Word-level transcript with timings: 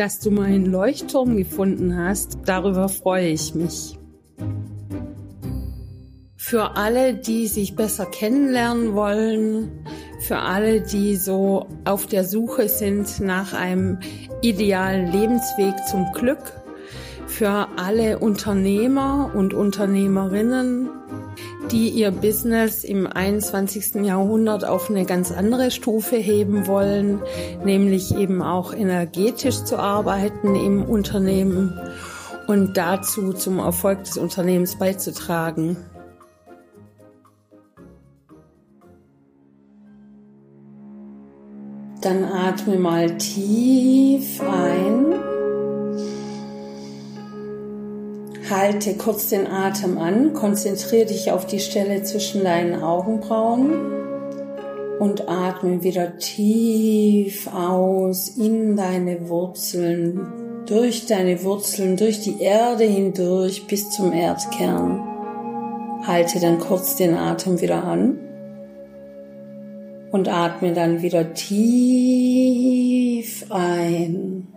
dass 0.00 0.18
du 0.18 0.30
meinen 0.30 0.64
Leuchtturm 0.64 1.36
gefunden 1.36 1.94
hast. 1.94 2.38
Darüber 2.46 2.88
freue 2.88 3.28
ich 3.28 3.54
mich. 3.54 3.98
Für 6.36 6.78
alle, 6.78 7.12
die 7.12 7.46
sich 7.48 7.76
besser 7.76 8.06
kennenlernen 8.06 8.94
wollen, 8.94 9.84
für 10.20 10.38
alle, 10.38 10.80
die 10.80 11.16
so 11.16 11.66
auf 11.84 12.06
der 12.06 12.24
Suche 12.24 12.70
sind 12.70 13.20
nach 13.20 13.52
einem 13.52 13.98
idealen 14.40 15.12
Lebensweg 15.12 15.74
zum 15.86 16.10
Glück, 16.14 16.54
für 17.26 17.68
alle 17.76 18.20
Unternehmer 18.20 19.32
und 19.34 19.52
Unternehmerinnen, 19.52 20.88
die 21.72 21.88
ihr 21.88 22.10
Business 22.10 22.84
im 22.84 23.06
21. 23.06 24.04
Jahrhundert 24.04 24.64
auf 24.64 24.90
eine 24.90 25.04
ganz 25.04 25.30
andere 25.30 25.70
Stufe 25.70 26.16
heben 26.16 26.66
wollen, 26.66 27.20
nämlich 27.64 28.14
eben 28.14 28.42
auch 28.42 28.74
energetisch 28.74 29.64
zu 29.64 29.78
arbeiten 29.78 30.56
im 30.56 30.82
Unternehmen 30.82 31.78
und 32.46 32.76
dazu 32.76 33.32
zum 33.32 33.58
Erfolg 33.58 34.04
des 34.04 34.16
Unternehmens 34.16 34.76
beizutragen. 34.76 35.76
Dann 42.00 42.24
atme 42.24 42.76
mal 42.76 43.16
tief 43.18 44.40
ein. 44.40 45.29
Halte 48.50 48.94
kurz 48.94 49.28
den 49.28 49.46
Atem 49.46 49.98
an, 49.98 50.32
konzentriere 50.32 51.06
dich 51.06 51.30
auf 51.30 51.46
die 51.46 51.60
Stelle 51.60 52.02
zwischen 52.02 52.42
deinen 52.42 52.82
Augenbrauen 52.82 53.70
und 54.98 55.28
atme 55.28 55.84
wieder 55.84 56.18
tief 56.18 57.48
aus 57.54 58.30
in 58.30 58.74
deine 58.74 59.28
Wurzeln, 59.28 60.64
durch 60.66 61.06
deine 61.06 61.44
Wurzeln, 61.44 61.96
durch 61.96 62.22
die 62.22 62.42
Erde 62.42 62.84
hindurch 62.84 63.68
bis 63.68 63.90
zum 63.90 64.12
Erdkern. 64.12 65.00
Halte 66.04 66.40
dann 66.40 66.58
kurz 66.58 66.96
den 66.96 67.14
Atem 67.14 67.60
wieder 67.60 67.84
an 67.84 68.18
und 70.10 70.28
atme 70.28 70.72
dann 70.72 71.02
wieder 71.02 71.34
tief 71.34 73.46
ein. 73.48 74.48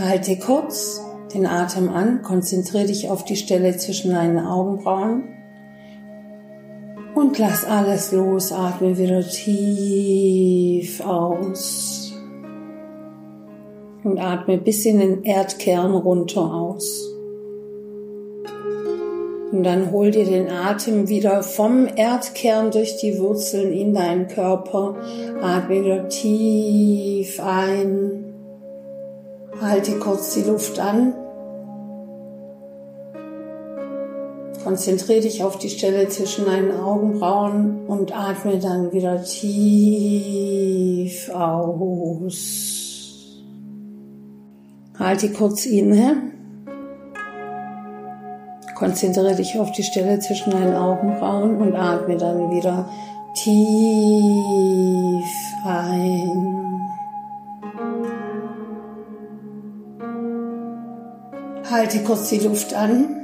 Halte 0.00 0.38
kurz 0.38 1.02
den 1.34 1.44
Atem 1.44 1.90
an, 1.90 2.22
konzentriere 2.22 2.86
dich 2.86 3.10
auf 3.10 3.22
die 3.22 3.36
Stelle 3.36 3.76
zwischen 3.76 4.12
deinen 4.12 4.38
Augenbrauen 4.38 5.24
und 7.14 7.38
lass 7.38 7.66
alles 7.66 8.10
los, 8.10 8.50
atme 8.50 8.96
wieder 8.96 9.20
tief 9.20 11.04
aus 11.04 12.14
und 14.02 14.18
atme 14.18 14.56
bis 14.56 14.86
in 14.86 15.00
den 15.00 15.22
Erdkern 15.22 15.94
runter 15.94 16.50
aus. 16.50 17.14
Und 19.52 19.64
dann 19.64 19.92
hol 19.92 20.10
dir 20.12 20.24
den 20.24 20.48
Atem 20.48 21.10
wieder 21.10 21.42
vom 21.42 21.86
Erdkern 21.94 22.70
durch 22.70 22.96
die 22.96 23.18
Wurzeln 23.18 23.70
in 23.70 23.92
deinen 23.92 24.28
Körper. 24.28 24.94
Atme 25.42 25.84
wieder 25.84 26.08
tief 26.08 27.38
ein. 27.38 28.29
Halte 29.60 29.98
kurz 29.98 30.34
die 30.34 30.42
Luft 30.42 30.78
an. 30.78 31.12
Konzentriere 34.64 35.20
dich 35.20 35.44
auf 35.44 35.58
die 35.58 35.68
Stelle 35.68 36.08
zwischen 36.08 36.46
deinen 36.46 36.72
Augenbrauen 36.72 37.86
und 37.86 38.16
atme 38.16 38.58
dann 38.58 38.90
wieder 38.92 39.22
tief 39.22 40.50
aus. 41.30 42.70
Halte 44.98 45.30
kurz 45.32 45.66
inne. 45.66 46.16
Konzentriere 48.74 49.34
dich 49.34 49.58
auf 49.58 49.72
die 49.72 49.82
Stelle 49.82 50.20
zwischen 50.20 50.52
deinen 50.52 50.74
Augenbrauen 50.74 51.56
und 51.56 51.74
atme 51.74 52.16
dann 52.16 52.50
wieder 52.50 52.88
tief 53.34 53.64
ein. 55.66 56.59
Halte 61.70 62.02
kurz 62.02 62.28
die 62.30 62.40
Luft 62.40 62.74
an. 62.74 63.16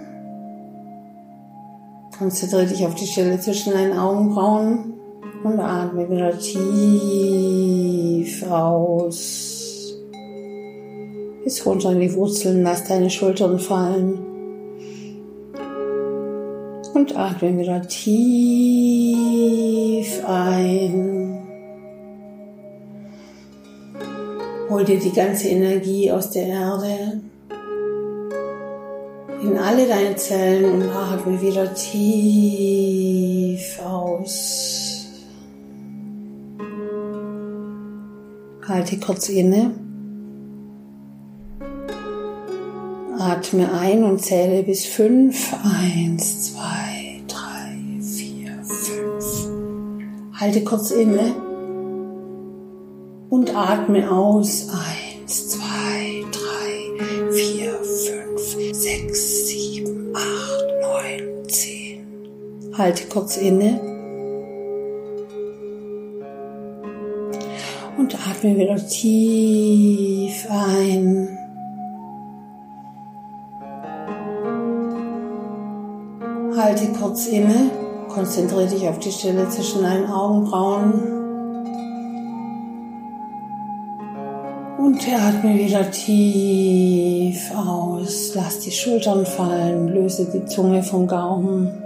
Konzentriere 2.16 2.66
dich 2.66 2.86
auf 2.86 2.94
die 2.94 3.08
Stelle 3.08 3.40
zwischen 3.40 3.72
deinen 3.72 3.98
Augenbrauen 3.98 4.94
und 5.42 5.58
atme 5.58 6.08
wieder 6.08 6.38
tief 6.38 7.68
aus. 8.48 9.96
Bis 11.42 11.66
runter 11.66 11.90
in 11.90 11.98
die 11.98 12.14
Wurzeln, 12.14 12.62
lass 12.62 12.84
deine 12.84 13.10
Schultern 13.10 13.58
fallen 13.58 14.24
und 16.94 17.16
atme 17.16 17.58
wieder 17.58 17.82
tief 17.88 19.26
ein. 20.24 21.42
Hol 24.70 24.84
dir 24.84 25.00
die 25.00 25.12
ganze 25.12 25.48
Energie 25.48 26.12
aus 26.12 26.30
der 26.30 26.46
Erde 26.46 27.25
in 29.42 29.58
alle 29.58 29.86
deine 29.86 30.16
Zellen 30.16 30.82
und 30.82 30.88
atme 30.88 31.40
wieder 31.40 31.72
tief 31.74 33.06
aus. 33.84 34.76
Halte 38.66 38.98
kurz 38.98 39.28
inne. 39.28 39.72
Atme 43.18 43.72
ein 43.72 44.04
und 44.04 44.20
zähle 44.20 44.62
bis 44.62 44.86
fünf. 44.86 45.54
Eins, 45.64 46.52
zwei, 46.52 47.22
drei, 47.28 47.78
vier, 48.02 48.62
fünf. 48.64 49.48
Halte 50.40 50.64
kurz 50.64 50.90
inne 50.90 51.34
und 53.30 53.54
atme 53.54 54.10
aus. 54.10 54.68
Eins, 54.68 55.48
zwei, 55.50 56.24
drei, 56.32 57.32
vier, 57.32 57.82
Halte 62.78 63.06
kurz 63.08 63.38
inne. 63.38 63.80
Und 67.96 68.14
atme 68.14 68.54
wieder 68.54 68.76
tief 68.76 70.46
ein. 70.50 71.38
Halte 76.54 76.86
kurz 77.00 77.28
inne, 77.28 77.70
konzentriere 78.08 78.66
dich 78.66 78.86
auf 78.86 78.98
die 78.98 79.12
Stelle 79.12 79.48
zwischen 79.48 79.82
deinen 79.82 80.06
Augenbrauen 80.10 80.92
und 84.78 84.98
atme 85.08 85.54
wieder 85.54 85.90
tief 85.90 87.50
aus. 87.54 88.32
Lass 88.34 88.60
die 88.60 88.70
Schultern 88.70 89.24
fallen, 89.24 89.88
löse 89.88 90.26
die 90.30 90.44
Zunge 90.44 90.82
vom 90.82 91.06
Gaumen 91.06 91.85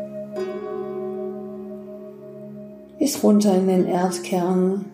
bis 3.00 3.24
runter 3.24 3.56
in 3.56 3.66
den 3.66 3.86
Erdkern. 3.86 4.84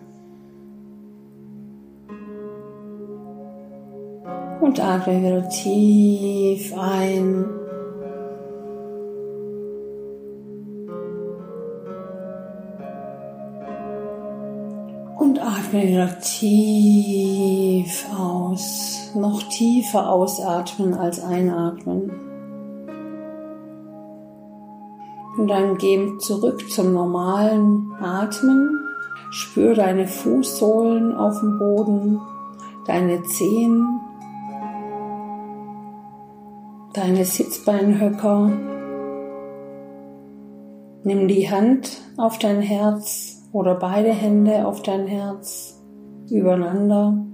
Und 4.61 4.79
atme 4.79 5.21
wieder 5.21 5.47
tief 5.49 6.73
ein 6.77 7.45
Und 15.19 15.41
atme 15.41 15.83
wieder 15.83 16.19
tief 16.21 18.05
aus. 18.17 19.11
Noch 19.15 19.43
tiefer 19.43 20.09
ausatmen 20.09 20.93
als 20.93 21.19
einatmen. 21.19 22.26
Und 25.37 25.47
dann 25.47 25.77
geh 25.77 26.17
zurück 26.17 26.69
zum 26.69 26.93
normalen 26.93 27.93
Atmen. 28.01 28.79
Spür 29.29 29.75
deine 29.75 30.07
Fußsohlen 30.07 31.15
auf 31.15 31.39
dem 31.39 31.59
Boden, 31.59 32.19
deine 32.85 33.21
Zehen, 33.23 33.99
deine 36.93 37.25
Sitzbeinhöcker. 37.25 38.51
Nimm 41.03 41.27
die 41.27 41.49
Hand 41.49 42.01
auf 42.17 42.39
dein 42.39 42.61
Herz 42.61 43.47
oder 43.51 43.75
beide 43.75 44.09
Hände 44.09 44.65
auf 44.65 44.81
dein 44.81 45.07
Herz 45.07 45.81
übereinander. 46.29 47.25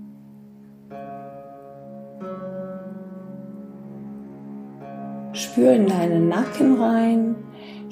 Spür 5.31 5.73
in 5.73 5.87
deinen 5.87 6.27
Nacken 6.27 6.79
rein, 6.81 7.35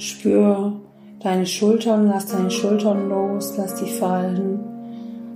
spür 0.01 0.81
deine 1.19 1.45
Schultern, 1.45 2.07
lass 2.07 2.25
deine 2.25 2.49
Schultern 2.49 3.07
los, 3.09 3.55
lass 3.57 3.75
die 3.75 3.89
fallen. 3.89 4.59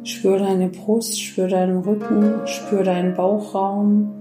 Spür 0.04 0.40
deine 0.40 0.70
Brust, 0.70 1.22
spür 1.22 1.48
deinen 1.48 1.80
Rücken, 1.84 2.46
spür 2.46 2.84
deinen 2.84 3.14
Bauchraum, 3.14 4.12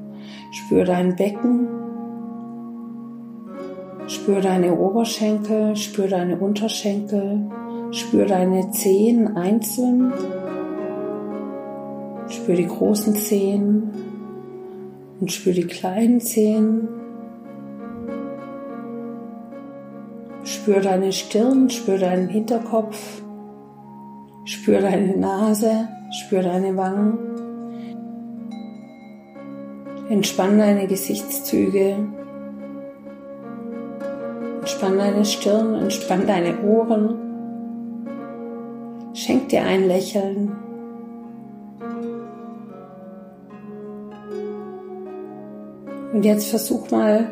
spür 0.53 0.85
dein 0.85 1.17
Becken, 1.17 1.67
spür 4.07 4.41
deine 4.41 4.79
Oberschenkel, 4.79 5.77
spür 5.77 6.09
deine 6.09 6.37
Unterschenkel, 6.37 7.51
spür 7.91 8.27
deine 8.27 8.71
Zehen 8.71 9.37
einzeln, 9.37 10.13
spür 12.29 12.55
die 12.55 12.67
großen 12.67 13.15
Zehen 13.15 13.91
und 15.21 15.33
spür 15.33 15.55
die 15.55 15.67
kleinen 15.67 16.21
Zehen. 16.21 17.04
Spür 20.65 20.81
deine 20.81 21.13
Stirn, 21.13 21.69
spür 21.69 21.99
deinen 21.99 22.29
Hinterkopf, 22.29 23.21
spür 24.47 24.81
deine 24.81 25.15
Nase, 25.15 25.91
spür 26.11 26.43
deine 26.43 26.75
Wangen. 26.75 27.19
Entspann 30.09 30.59
deine 30.59 30.87
Gesichtszüge, 30.87 31.97
entspann 34.61 34.97
deine 34.97 35.27
Stirn, 35.27 35.75
entspann 35.75 36.27
deine 36.27 36.59
Ohren. 36.63 37.15
Schenk 39.13 39.51
dir 39.51 39.65
ein 39.65 39.87
Lächeln. 39.87 40.51
Und 46.15 46.25
jetzt 46.25 46.49
versuch 46.49 46.91
mal 46.91 47.29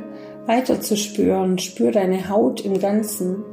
weiter 0.46 0.80
zu 0.80 0.96
spüren. 0.96 1.58
Spür 1.58 1.92
deine 1.92 2.28
Haut 2.28 2.60
im 2.62 2.78
Ganzen. 2.78 3.44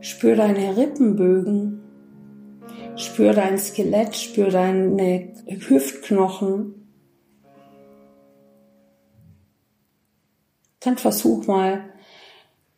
Spür 0.00 0.36
deine 0.36 0.76
Rippenbögen. 0.76 1.80
Spür 2.96 3.32
dein 3.32 3.58
Skelett, 3.58 4.16
spür 4.16 4.50
deine 4.50 5.32
Hüftknochen. 5.46 6.74
Dann 10.80 10.96
versuch 10.96 11.46
mal 11.46 11.84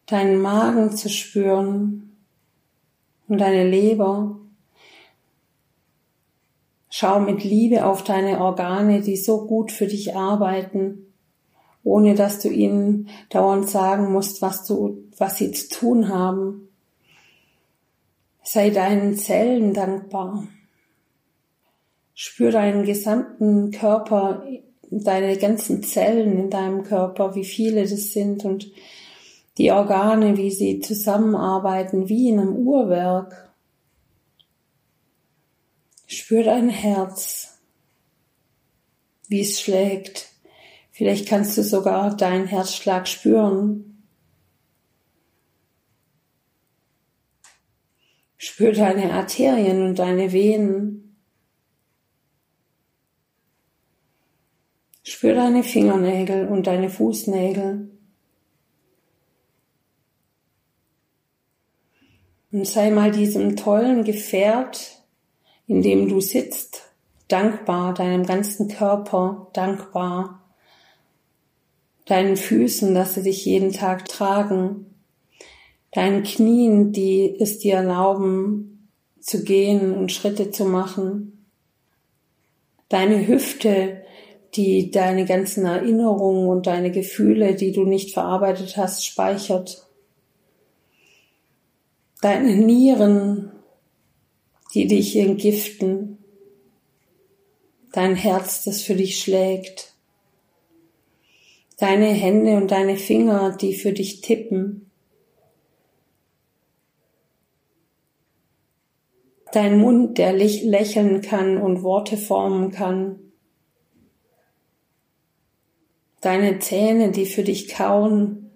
deinen 0.06 0.41
Magen 0.41 0.91
zu 0.97 1.09
spüren 1.09 2.17
und 3.29 3.41
deine 3.41 3.69
Leber. 3.69 4.42
Schau 6.94 7.21
mit 7.21 7.43
Liebe 7.43 7.87
auf 7.87 8.05
deine 8.05 8.43
Organe, 8.43 9.00
die 9.00 9.17
so 9.17 9.47
gut 9.47 9.73
für 9.73 9.87
dich 9.87 10.15
arbeiten, 10.15 11.06
ohne 11.83 12.15
dass 12.15 12.41
du 12.41 12.50
ihnen 12.50 13.09
dauernd 13.31 13.67
sagen 13.71 14.12
musst, 14.12 14.43
was 14.43 14.67
du, 14.67 14.99
was 15.17 15.39
sie 15.39 15.53
zu 15.53 15.71
tun 15.71 16.11
haben. 16.11 16.69
Sei 18.43 18.69
deinen 18.69 19.17
Zellen 19.17 19.73
dankbar. 19.73 20.47
Spür 22.12 22.50
deinen 22.50 22.85
gesamten 22.85 23.71
Körper, 23.71 24.47
deine 24.91 25.39
ganzen 25.39 25.83
Zellen 25.83 26.39
in 26.39 26.50
deinem 26.50 26.83
Körper, 26.83 27.35
wie 27.35 27.47
viele 27.47 27.89
das 27.89 28.12
sind 28.12 28.44
und 28.44 28.71
die 29.56 29.73
Organe, 29.73 30.37
wie 30.37 30.50
sie 30.50 30.81
zusammenarbeiten, 30.81 32.11
wie 32.11 32.29
in 32.29 32.39
einem 32.39 32.55
Uhrwerk. 32.55 33.52
Spür 36.12 36.44
dein 36.44 36.69
Herz, 36.69 37.59
wie 39.29 39.41
es 39.41 39.59
schlägt. 39.59 40.29
Vielleicht 40.91 41.26
kannst 41.26 41.56
du 41.56 41.62
sogar 41.62 42.14
deinen 42.14 42.47
Herzschlag 42.47 43.09
spüren. 43.09 44.05
Spür 48.37 48.73
deine 48.73 49.14
Arterien 49.14 49.87
und 49.87 49.99
deine 49.99 50.35
Venen. 50.35 51.17
Spür 55.03 55.35
deine 55.35 55.62
Fingernägel 55.62 56.47
und 56.47 56.67
deine 56.67 56.91
Fußnägel. 56.91 57.91
Und 62.50 62.67
sei 62.67 62.91
mal 62.91 63.11
diesem 63.11 63.56
tollen 63.56 64.05
Gefährt 64.05 65.02
in 65.73 65.81
dem 65.81 66.07
du 66.07 66.21
sitzt, 66.21 66.83
dankbar, 67.29 67.95
deinem 67.95 68.27
ganzen 68.27 68.69
Körper 68.69 69.49
dankbar, 69.55 70.43
deinen 72.05 72.37
Füßen, 72.37 72.95
dass 72.95 73.15
sie 73.15 73.23
dich 73.23 73.47
jeden 73.47 73.73
Tag 73.73 74.05
tragen, 74.05 74.95
deinen 75.91 76.25
Knien, 76.25 76.93
die 76.93 77.35
es 77.41 77.59
dir 77.59 77.77
erlauben 77.77 78.91
zu 79.19 79.45
gehen 79.45 79.97
und 79.97 80.13
Schritte 80.13 80.51
zu 80.51 80.67
machen, 80.67 81.47
deine 82.91 83.27
Hüfte, 83.27 84.03
die 84.55 84.91
deine 84.91 85.25
ganzen 85.25 85.65
Erinnerungen 85.65 86.49
und 86.51 86.67
deine 86.67 86.91
Gefühle, 86.91 87.55
die 87.55 87.73
du 87.73 87.85
nicht 87.85 88.13
verarbeitet 88.13 88.77
hast, 88.77 89.07
speichert, 89.07 89.87
deine 92.21 92.57
Nieren, 92.57 93.53
die 94.75 94.87
dich 94.87 95.17
entgiften, 95.17 96.19
dein 97.93 98.17
Herz, 98.17 98.65
das 98.65 98.83
für 98.83 98.95
dich 98.95 99.21
schlägt, 99.21 99.95
deine 101.79 102.07
Hände 102.07 102.57
und 102.57 102.71
deine 102.71 102.97
Finger, 102.97 103.57
die 103.57 103.75
für 103.75 103.93
dich 103.93 104.21
tippen, 104.23 104.91
dein 109.53 109.79
Mund, 109.79 110.17
der 110.17 110.33
lächeln 110.33 111.21
kann 111.21 111.59
und 111.59 111.83
Worte 111.83 112.17
formen 112.17 112.71
kann, 112.71 113.19
deine 116.23 116.61
Zähne, 116.61 117.11
die 117.11 117.27
für 117.27 117.43
dich 117.43 117.69
kauen 117.69 118.51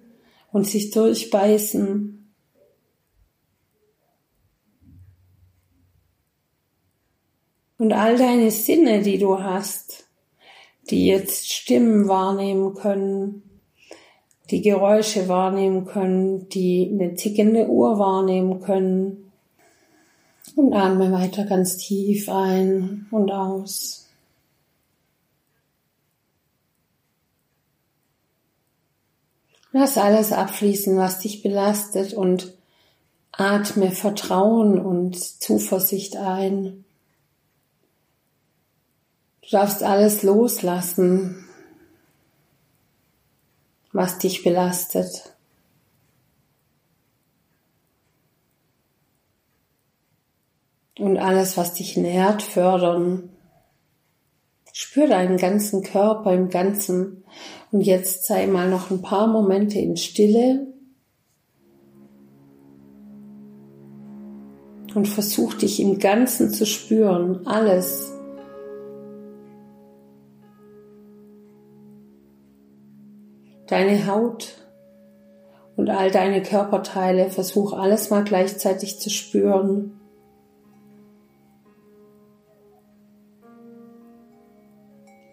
und 0.53 0.67
sich 0.67 0.91
durchbeißen, 0.93 2.26
Und 7.79 7.93
all 7.93 8.17
deine 8.17 8.51
Sinne, 8.51 9.03
die 9.03 9.19
du 9.19 9.43
hast, 9.43 10.07
die 10.91 11.07
jetzt 11.07 11.53
Stimmen 11.53 12.09
wahrnehmen 12.09 12.75
können, 12.75 13.43
die 14.51 14.63
Geräusche 14.63 15.29
wahrnehmen 15.29 15.85
können, 15.85 16.49
die 16.49 16.91
eine 16.93 17.15
tickende 17.15 17.69
Uhr 17.69 17.99
wahrnehmen 17.99 18.61
können. 18.61 19.33
Und 20.55 20.73
atme 20.73 21.13
weiter 21.13 21.45
ganz 21.45 21.77
tief 21.77 22.31
ein 22.31 23.07
und 23.11 23.31
aus. 23.31 24.09
Lass 29.73 29.99
alles 29.99 30.33
abfließen, 30.33 30.97
was 30.97 31.19
dich 31.19 31.43
belastet 31.43 32.15
und 32.15 32.55
atme 33.33 33.91
Vertrauen 33.91 34.81
und 34.81 35.19
Zuversicht 35.19 36.17
ein. 36.17 36.86
Du 39.47 39.53
darfst 39.53 39.85
alles 39.85 40.25
loslassen, 40.25 41.45
was 43.93 44.19
dich 44.19 44.43
belastet. 44.43 45.37
Und 50.99 51.19
alles, 51.19 51.57
was 51.57 51.75
dich 51.75 51.97
nährt, 51.97 52.43
fördern. 52.43 53.29
Spür 54.73 55.07
deinen 55.07 55.37
ganzen 55.37 55.85
Körper 55.85 56.33
im 56.33 56.49
Ganzen. 56.49 57.23
Und 57.71 57.83
jetzt 57.83 58.27
sei 58.27 58.49
mal 58.49 58.69
noch 58.69 58.91
ein 58.91 59.01
paar 59.01 59.29
Momente 59.29 59.79
in 59.79 59.97
Stille. 59.97 60.67
Und 64.93 65.07
versuch 65.07 65.55
dich 65.55 65.79
im 65.79 66.01
Ganzen 66.01 66.51
zu 66.51 66.67
spüren. 66.67 67.47
Alles, 67.47 68.16
deine 73.67 74.07
Haut 74.07 74.57
und 75.77 75.91
all 75.91 76.11
deine 76.11 76.43
Körperteile. 76.43 77.31
Versuch 77.31 77.73
alles 77.73 78.11
mal 78.11 78.25
gleichzeitig 78.25 78.99
zu 79.01 79.11
spüren. 79.11 80.01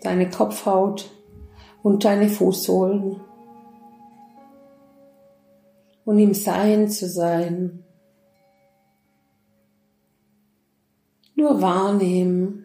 Deine 0.02 0.30
Kopfhaut 0.30 1.10
und 1.82 2.04
deine 2.04 2.28
Fußsohlen. 2.28 3.22
Und 6.06 6.20
im 6.20 6.34
Sein 6.34 6.90
zu 6.90 7.08
sein. 7.08 7.86
Nur 11.36 11.62
wahrnehmen. 11.62 12.63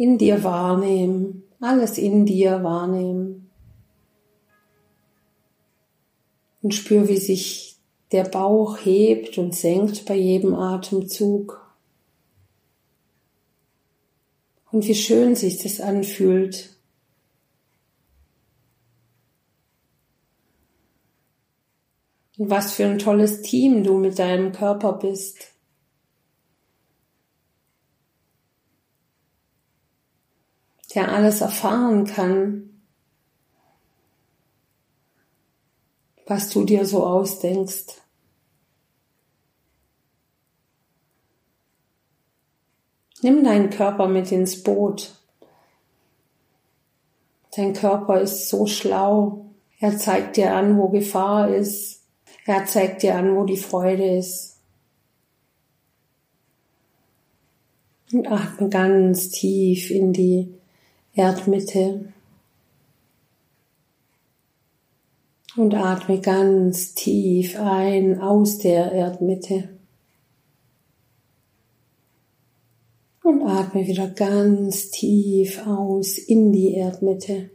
In 0.00 0.16
dir 0.16 0.42
wahrnehmen, 0.42 1.42
alles 1.60 1.98
in 1.98 2.24
dir 2.24 2.64
wahrnehmen. 2.64 3.50
Und 6.62 6.72
spür, 6.72 7.06
wie 7.06 7.18
sich 7.18 7.76
der 8.10 8.24
Bauch 8.24 8.78
hebt 8.78 9.36
und 9.36 9.54
senkt 9.54 10.06
bei 10.06 10.14
jedem 10.14 10.54
Atemzug. 10.54 11.70
Und 14.72 14.86
wie 14.86 14.94
schön 14.94 15.36
sich 15.36 15.62
das 15.62 15.82
anfühlt. 15.82 16.74
Und 22.38 22.48
was 22.48 22.72
für 22.72 22.86
ein 22.86 22.98
tolles 22.98 23.42
Team 23.42 23.84
du 23.84 23.98
mit 23.98 24.18
deinem 24.18 24.52
Körper 24.52 24.94
bist. 24.94 25.52
Der 30.94 31.12
alles 31.12 31.40
erfahren 31.40 32.04
kann, 32.04 32.82
was 36.26 36.48
du 36.50 36.64
dir 36.64 36.86
so 36.86 37.04
ausdenkst. 37.04 38.00
Nimm 43.22 43.44
deinen 43.44 43.70
Körper 43.70 44.08
mit 44.08 44.32
ins 44.32 44.62
Boot. 44.62 45.14
Dein 47.54 47.74
Körper 47.74 48.20
ist 48.20 48.48
so 48.48 48.66
schlau. 48.66 49.46
Er 49.78 49.98
zeigt 49.98 50.36
dir 50.36 50.54
an, 50.54 50.78
wo 50.78 50.88
Gefahr 50.88 51.54
ist. 51.54 52.04
Er 52.46 52.64
zeigt 52.64 53.02
dir 53.02 53.16
an, 53.16 53.36
wo 53.36 53.44
die 53.44 53.56
Freude 53.56 54.16
ist. 54.16 54.58
Und 58.12 58.26
atme 58.26 58.68
ganz 58.68 59.30
tief 59.30 59.90
in 59.90 60.12
die 60.12 60.59
Erdmitte. 61.20 62.14
Und 65.54 65.74
atme 65.74 66.18
ganz 66.20 66.94
tief 66.94 67.60
ein 67.60 68.22
aus 68.22 68.56
der 68.56 68.92
Erdmitte. 68.92 69.68
Und 73.22 73.42
atme 73.42 73.86
wieder 73.86 74.08
ganz 74.08 74.90
tief 74.90 75.66
aus 75.66 76.16
in 76.16 76.52
die 76.52 76.72
Erdmitte. 76.72 77.50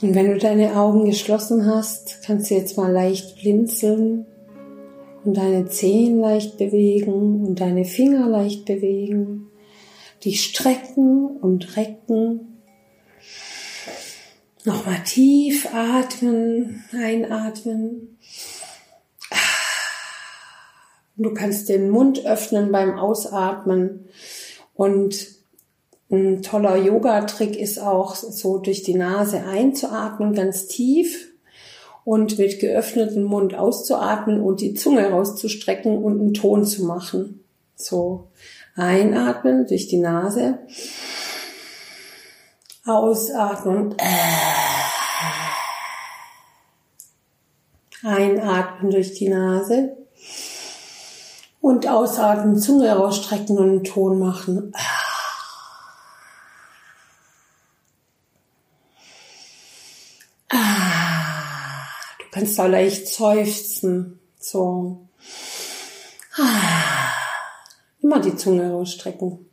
Und 0.00 0.14
wenn 0.14 0.28
du 0.28 0.38
deine 0.38 0.76
Augen 0.76 1.06
geschlossen 1.06 1.66
hast, 1.66 2.22
kannst 2.22 2.50
du 2.50 2.54
jetzt 2.54 2.76
mal 2.76 2.92
leicht 2.92 3.40
blinzeln 3.40 4.26
und 5.24 5.36
deine 5.36 5.66
Zehen 5.66 6.20
leicht 6.20 6.56
bewegen 6.56 7.44
und 7.44 7.60
deine 7.60 7.84
Finger 7.84 8.28
leicht 8.28 8.64
bewegen, 8.64 9.48
dich 10.24 10.44
strecken 10.44 11.26
und 11.26 11.76
recken. 11.76 12.62
Nochmal 14.64 15.02
tief 15.04 15.66
atmen, 15.74 16.84
einatmen. 16.92 18.18
Du 21.16 21.34
kannst 21.34 21.68
den 21.68 21.90
Mund 21.90 22.24
öffnen 22.24 22.70
beim 22.70 22.96
Ausatmen 22.96 24.04
und 24.74 25.37
ein 26.10 26.42
toller 26.42 26.76
Yoga-Trick 26.76 27.56
ist 27.56 27.78
auch 27.78 28.14
so 28.14 28.58
durch 28.58 28.82
die 28.82 28.94
Nase 28.94 29.44
einzuatmen, 29.44 30.34
ganz 30.34 30.66
tief 30.66 31.28
und 32.04 32.38
mit 32.38 32.60
geöffnetem 32.60 33.24
Mund 33.24 33.54
auszuatmen 33.54 34.40
und 34.40 34.62
die 34.62 34.72
Zunge 34.72 35.10
rauszustrecken 35.10 36.02
und 36.02 36.18
einen 36.18 36.32
Ton 36.32 36.64
zu 36.64 36.86
machen. 36.86 37.44
So 37.76 38.28
einatmen 38.74 39.66
durch 39.66 39.88
die 39.88 39.98
Nase, 39.98 40.60
ausatmen, 42.86 43.94
einatmen 48.02 48.90
durch 48.90 49.12
die 49.12 49.28
Nase 49.28 49.96
und 51.60 51.86
ausatmen, 51.86 52.56
Zunge 52.56 52.90
rausstrecken 52.90 53.58
und 53.58 53.68
einen 53.68 53.84
Ton 53.84 54.18
machen. 54.18 54.72
Kannst 62.38 62.60
auch 62.60 62.68
leicht 62.68 63.08
seufzen. 63.08 64.20
So. 64.38 65.08
Immer 68.00 68.20
die 68.20 68.36
Zunge 68.36 68.70
rausstrecken. 68.70 69.46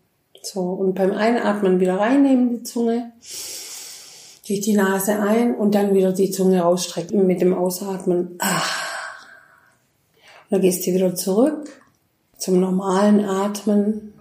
So. 0.43 0.61
Und 0.61 0.93
beim 0.93 1.11
Einatmen 1.11 1.79
wieder 1.79 1.99
reinnehmen 1.99 2.49
die 2.49 2.63
Zunge. 2.63 3.11
Durch 4.47 4.61
die 4.61 4.73
Nase 4.73 5.19
ein 5.19 5.55
und 5.55 5.73
dann 5.73 5.95
wieder 5.95 6.11
die 6.11 6.29
Zunge 6.29 6.61
rausstrecken 6.61 7.25
mit 7.25 7.41
dem 7.41 7.55
Ausatmen. 7.55 8.27
Und 8.27 8.39
dann 10.51 10.61
gehst 10.61 10.85
du 10.85 10.91
wieder 10.91 11.15
zurück 11.15 11.67
zum 12.37 12.59
normalen 12.59 13.25
Atmen. 13.25 14.13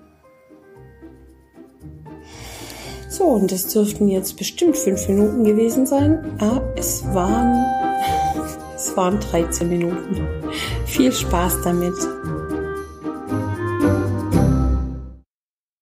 So, 3.10 3.24
und 3.24 3.52
das 3.52 3.66
dürften 3.66 4.08
jetzt 4.08 4.38
bestimmt 4.38 4.78
fünf 4.78 5.06
Minuten 5.08 5.44
gewesen 5.44 5.84
sein. 5.84 6.38
Ah, 6.40 6.62
es 6.76 7.04
waren 7.12 7.93
es 8.84 8.96
waren 8.96 9.18
13 9.18 9.68
Minuten. 9.68 10.26
Viel 10.84 11.10
Spaß 11.10 11.62
damit. 11.62 11.94